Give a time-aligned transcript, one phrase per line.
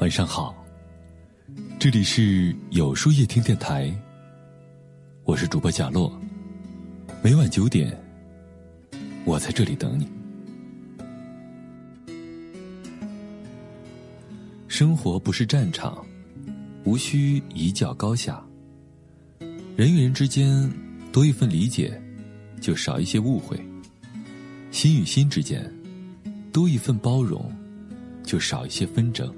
[0.00, 0.56] 晚上好，
[1.78, 3.94] 这里是有书夜听电台，
[5.24, 6.10] 我是主播贾洛。
[7.22, 7.94] 每晚九点，
[9.26, 10.08] 我在这里等你。
[14.68, 16.02] 生活不是战场，
[16.84, 18.42] 无需一较高下。
[19.76, 20.72] 人与人之间
[21.12, 22.00] 多一份理解，
[22.58, 23.54] 就少一些误会；
[24.70, 25.70] 心与心之间
[26.50, 27.52] 多一份包容，
[28.22, 29.30] 就少一些纷争。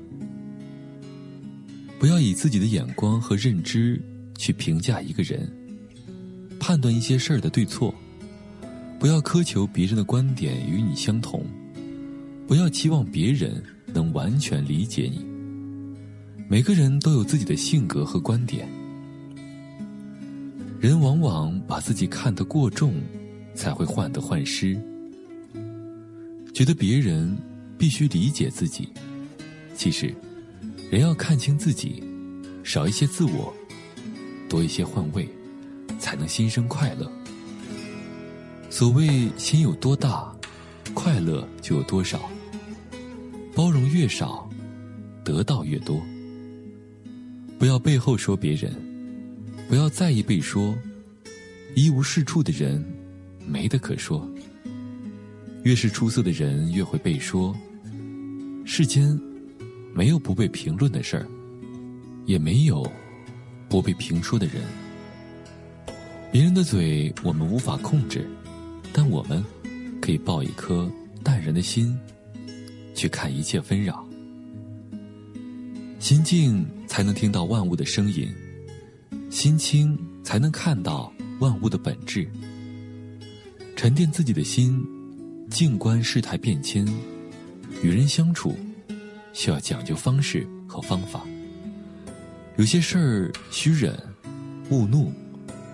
[2.03, 4.03] 不要以自己的眼光和认知
[4.37, 5.49] 去评价一个人，
[6.59, 7.95] 判断一些事儿的对错。
[8.99, 11.47] 不要苛求别人的观点与你相同，
[12.45, 13.63] 不要期望别人
[13.95, 15.25] 能完全理解你。
[16.49, 18.69] 每个人都有自己的性格和观点，
[20.81, 22.95] 人往往把自己看得过重，
[23.55, 24.77] 才会患得患失，
[26.53, 27.39] 觉得别人
[27.79, 28.89] 必须理解自己。
[29.77, 30.13] 其实。
[30.93, 32.05] 人要看清自己，
[32.63, 33.51] 少一些自我，
[34.47, 35.27] 多一些换位，
[35.99, 37.11] 才能心生快乐。
[38.69, 40.31] 所谓心有多大，
[40.93, 42.31] 快乐就有多少。
[43.55, 44.47] 包容越少，
[45.25, 45.99] 得到越多。
[47.59, 48.71] 不要背后说别人，
[49.71, 50.77] 不要在意被说。
[51.75, 52.85] 一无是处的人，
[53.47, 54.31] 没得可说。
[55.63, 57.57] 越是出色的人，越会被说。
[58.67, 59.19] 世间。
[59.95, 61.27] 没有不被评论的事儿，
[62.25, 62.85] 也没有
[63.69, 64.63] 不被评说的人。
[66.31, 68.27] 别人的嘴我们无法控制，
[68.93, 69.45] 但我们
[70.01, 70.91] 可以抱一颗
[71.23, 71.95] 淡然的心，
[72.95, 74.07] 去看一切纷扰。
[75.99, 78.33] 心静才能听到万物的声音，
[79.31, 82.27] 心清才能看到万物的本质。
[83.77, 84.83] 沉淀自己的心，
[85.51, 86.87] 静观世态变迁，
[87.83, 88.57] 与人相处。
[89.33, 91.23] 需要讲究方式和方法。
[92.57, 93.99] 有些事儿需忍，
[94.71, 95.11] 勿怒；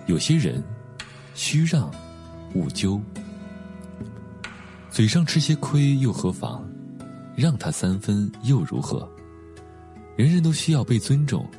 [0.07, 0.63] 有些人
[1.33, 1.91] 需让，
[2.53, 3.01] 勿纠。
[4.89, 6.67] 嘴上吃些亏又何妨？
[7.35, 9.09] 让他三分又如何？
[10.17, 11.49] 人人都需要被尊重，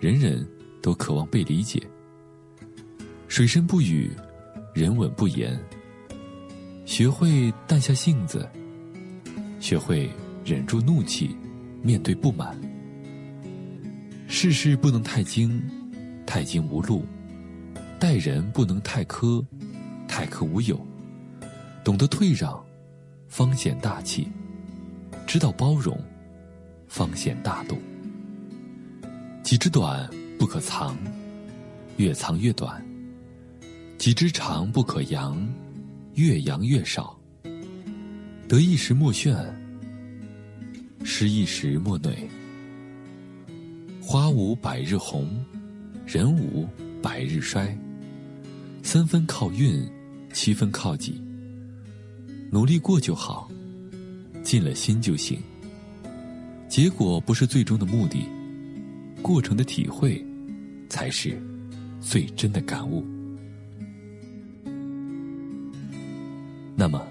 [0.00, 0.46] 人人
[0.80, 1.82] 都渴望被理解。
[3.26, 4.10] 水深不语，
[4.74, 5.58] 人稳不言。
[6.86, 8.48] 学会淡下性子，
[9.60, 10.10] 学会。
[10.48, 11.36] 忍住怒气，
[11.82, 12.58] 面对不满。
[14.28, 15.62] 事事不能太精，
[16.24, 17.02] 太精无路；
[18.00, 19.44] 待人不能太苛，
[20.08, 20.80] 太苛无有。
[21.84, 22.58] 懂得退让，
[23.28, 24.26] 方显大气；
[25.26, 26.02] 知道包容，
[26.86, 27.76] 方显大度。
[29.42, 30.08] 己之短
[30.38, 30.96] 不可藏，
[31.98, 32.80] 越藏越短；
[33.98, 35.46] 己之长不可扬，
[36.14, 37.14] 越扬越少。
[38.48, 39.36] 得意时莫炫。
[41.02, 42.28] 失意时莫馁。
[44.00, 45.28] 花无百日红，
[46.06, 46.66] 人无
[47.02, 47.76] 百日衰。
[48.82, 49.86] 三分靠运，
[50.32, 51.20] 七分靠己。
[52.50, 53.50] 努力过就好，
[54.42, 55.38] 尽了心就行。
[56.68, 58.26] 结果不是最终的目的，
[59.20, 60.24] 过程的体会，
[60.88, 61.38] 才是
[62.00, 63.04] 最真的感悟。
[66.74, 67.06] 那么，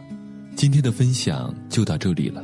[0.56, 2.44] 今天的分享就到这里了。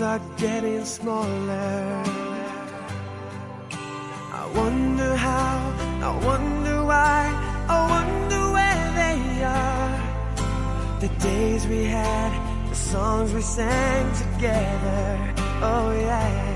[0.00, 2.02] are getting smaller.
[4.40, 5.56] I wonder how,
[6.02, 7.20] I wonder why,
[7.68, 11.00] I wonder where they are.
[11.00, 12.32] The days we had,
[12.70, 15.34] the songs we sang together.
[15.62, 16.53] Oh yeah.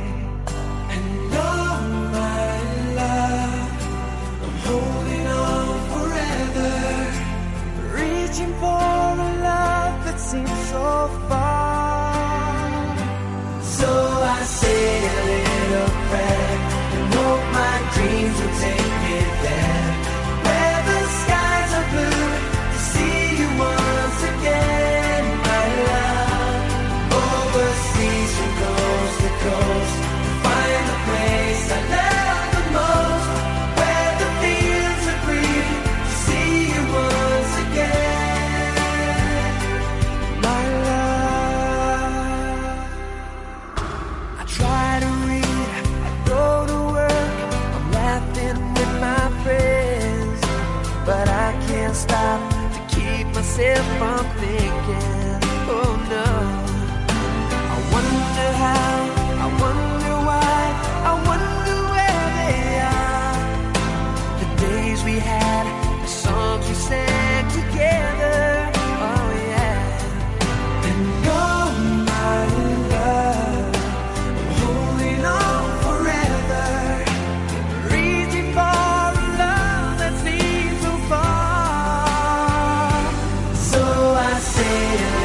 [84.68, 85.17] Yeah.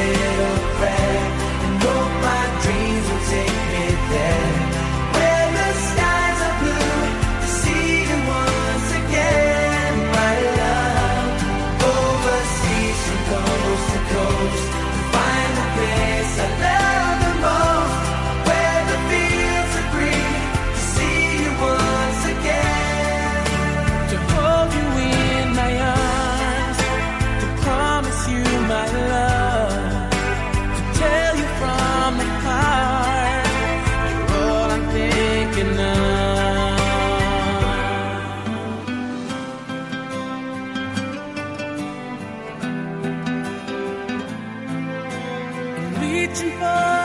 [46.34, 47.03] searching for.